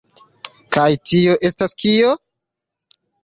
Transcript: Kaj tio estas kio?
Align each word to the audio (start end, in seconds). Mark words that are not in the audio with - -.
Kaj 0.77 0.85
tio 1.09 1.35
estas 1.51 1.77
kio? 1.83 2.09